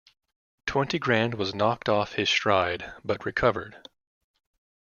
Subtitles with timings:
[0.65, 3.87] Twenty Grand was knocked off his stride but recovered.